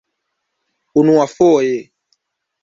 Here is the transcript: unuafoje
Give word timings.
unuafoje 0.95 1.91